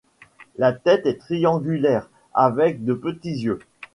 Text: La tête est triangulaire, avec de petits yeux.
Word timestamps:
La 0.57 0.73
tête 0.73 1.05
est 1.05 1.19
triangulaire, 1.19 2.09
avec 2.33 2.83
de 2.83 2.95
petits 2.95 3.37
yeux. 3.43 3.59